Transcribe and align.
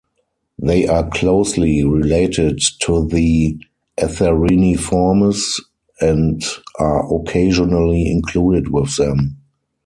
They 0.57 0.87
are 0.87 1.07
closely 1.11 1.83
related 1.83 2.59
to 2.79 3.05
the 3.07 3.59
Atheriniformes 3.99 5.43
and 5.99 6.41
are 6.79 7.13
occasionally 7.15 8.09
included 8.09 8.69
with 8.69 8.95
them. 8.97 9.37